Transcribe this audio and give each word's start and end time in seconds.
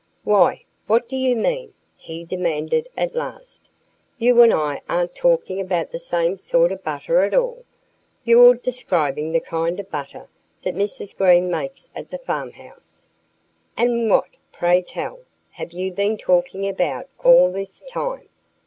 "Why, 0.23 0.63
what 0.87 1.07
do 1.07 1.15
you 1.15 1.35
mean?" 1.35 1.75
he 1.95 2.23
demanded 2.25 2.89
at 2.97 3.13
last. 3.13 3.69
"You 4.17 4.41
and 4.41 4.51
I 4.51 4.81
aren't 4.89 5.13
talking 5.13 5.59
about 5.61 5.91
the 5.91 5.99
same 5.99 6.39
sort 6.39 6.71
of 6.71 6.83
butter 6.83 7.21
at 7.21 7.35
all! 7.35 7.65
You're 8.23 8.55
describing 8.55 9.31
the 9.31 9.39
kind 9.39 9.79
of 9.79 9.91
butter 9.91 10.27
that 10.63 10.73
Mrs. 10.75 11.15
Green 11.15 11.51
makes 11.51 11.91
at 11.95 12.09
the 12.09 12.17
farmhouse." 12.17 13.05
"And 13.77 14.09
what, 14.09 14.29
pray 14.51 14.81
tell, 14.81 15.19
have 15.51 15.71
you 15.71 15.91
been 15.91 16.17
talking 16.17 16.67
about 16.67 17.07
all 17.23 17.51
this 17.51 17.83
time?" 17.87 18.27